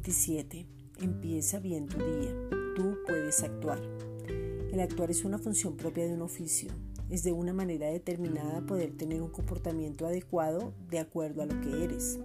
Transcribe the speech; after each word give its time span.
organiza 0.00 1.58
bien 1.58 1.86
tu 1.86 1.98
día. 1.98 2.32
Tú 2.74 2.96
puedes 3.06 3.42
actuar. 3.42 3.80
El 4.72 4.80
actuar 4.80 5.10
es 5.10 5.24
una 5.24 5.38
función 5.38 5.76
propia 5.76 6.06
de 6.06 6.14
un 6.14 6.22
oficio. 6.22 6.70
Es 7.10 7.22
de 7.22 7.32
una 7.32 7.52
manera 7.52 7.88
determinada 7.88 8.62
poder 8.62 8.96
tener 8.96 9.20
un 9.20 9.30
comportamiento 9.30 10.06
adecuado 10.06 10.72
de 10.88 11.00
acuerdo 11.00 11.42
a 11.42 11.46
lo 11.46 11.60
que 11.60 11.84
eres. 11.84 12.18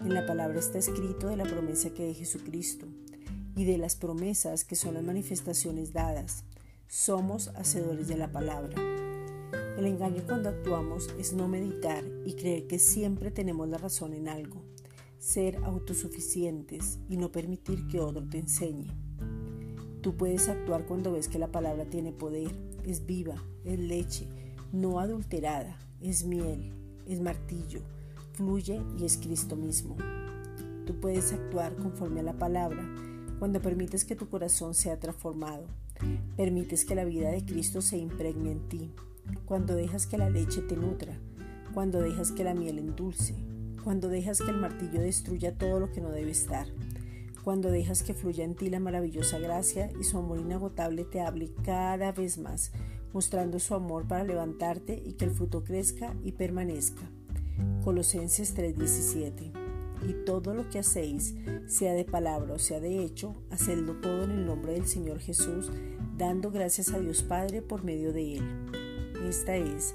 En 0.00 0.12
la 0.12 0.26
palabra 0.26 0.58
está 0.58 0.78
escrito 0.78 1.28
de 1.28 1.36
la 1.36 1.44
promesa 1.44 1.90
que 1.90 2.04
de 2.04 2.14
Jesucristo 2.14 2.86
y 3.54 3.64
de 3.64 3.78
las 3.78 3.94
promesas 3.94 4.64
que 4.64 4.74
son 4.74 4.94
las 4.94 5.04
manifestaciones 5.04 5.92
dadas. 5.92 6.44
Somos 6.88 7.48
hacedores 7.48 8.08
de 8.08 8.16
la 8.16 8.32
palabra. 8.32 8.76
El 9.76 9.86
engaño 9.86 10.24
cuando 10.26 10.48
actuamos 10.48 11.08
es 11.18 11.32
no 11.32 11.46
meditar 11.46 12.02
y 12.24 12.34
creer 12.34 12.66
que 12.66 12.78
siempre 12.78 13.30
tenemos 13.30 13.68
la 13.68 13.78
razón 13.78 14.14
en 14.14 14.28
algo, 14.28 14.64
ser 15.18 15.56
autosuficientes 15.64 16.98
y 17.08 17.16
no 17.16 17.32
permitir 17.32 17.86
que 17.88 18.00
otro 18.00 18.26
te 18.28 18.38
enseñe. 18.38 18.86
Tú 20.00 20.16
puedes 20.16 20.48
actuar 20.48 20.86
cuando 20.86 21.12
ves 21.12 21.28
que 21.28 21.38
la 21.38 21.50
palabra 21.50 21.84
tiene 21.86 22.12
poder, 22.12 22.52
es 22.84 23.04
viva, 23.04 23.42
es 23.64 23.78
leche, 23.78 24.28
no 24.72 25.00
adulterada, 25.00 25.76
es 26.00 26.24
miel, 26.24 26.72
es 27.06 27.20
martillo, 27.20 27.80
fluye 28.32 28.80
y 28.98 29.04
es 29.04 29.16
Cristo 29.16 29.56
mismo. 29.56 29.96
Tú 30.86 31.00
puedes 31.00 31.32
actuar 31.32 31.74
conforme 31.76 32.20
a 32.20 32.22
la 32.24 32.38
palabra 32.38 32.88
cuando 33.38 33.60
permites 33.60 34.04
que 34.04 34.16
tu 34.16 34.28
corazón 34.28 34.74
sea 34.74 34.98
transformado, 34.98 35.66
permites 36.36 36.84
que 36.84 36.94
la 36.94 37.04
vida 37.04 37.30
de 37.30 37.44
Cristo 37.44 37.82
se 37.82 37.98
impregne 37.98 38.52
en 38.52 38.68
ti, 38.68 38.92
cuando 39.44 39.74
dejas 39.74 40.06
que 40.06 40.18
la 40.18 40.30
leche 40.30 40.62
te 40.62 40.76
nutra, 40.76 41.18
cuando 41.74 42.00
dejas 42.00 42.32
que 42.32 42.44
la 42.44 42.54
miel 42.54 42.78
endulce, 42.78 43.34
cuando 43.82 44.08
dejas 44.08 44.40
que 44.40 44.50
el 44.50 44.58
martillo 44.58 45.00
destruya 45.00 45.56
todo 45.56 45.80
lo 45.80 45.90
que 45.90 46.00
no 46.00 46.10
debe 46.10 46.30
estar 46.30 46.68
cuando 47.48 47.70
dejas 47.70 48.02
que 48.02 48.12
fluya 48.12 48.44
en 48.44 48.54
ti 48.54 48.68
la 48.68 48.78
maravillosa 48.78 49.38
gracia 49.38 49.90
y 49.98 50.04
su 50.04 50.18
amor 50.18 50.38
inagotable 50.38 51.04
te 51.04 51.22
hable 51.22 51.50
cada 51.64 52.12
vez 52.12 52.36
más, 52.36 52.72
mostrando 53.14 53.58
su 53.58 53.74
amor 53.74 54.06
para 54.06 54.22
levantarte 54.22 55.02
y 55.02 55.14
que 55.14 55.24
el 55.24 55.30
fruto 55.30 55.64
crezca 55.64 56.14
y 56.22 56.32
permanezca. 56.32 57.10
Colosenses 57.82 58.54
3:17 58.54 59.52
Y 60.06 60.24
todo 60.26 60.52
lo 60.52 60.68
que 60.68 60.80
hacéis, 60.80 61.36
sea 61.66 61.94
de 61.94 62.04
palabra 62.04 62.52
o 62.52 62.58
sea 62.58 62.80
de 62.80 63.02
hecho, 63.02 63.34
hacedlo 63.48 63.94
todo 63.94 64.24
en 64.24 64.32
el 64.32 64.44
nombre 64.44 64.74
del 64.74 64.86
Señor 64.86 65.18
Jesús, 65.18 65.70
dando 66.18 66.50
gracias 66.50 66.92
a 66.92 66.98
Dios 66.98 67.22
Padre 67.22 67.62
por 67.62 67.82
medio 67.82 68.12
de 68.12 68.36
Él. 68.36 68.44
Esta 69.26 69.56
es 69.56 69.94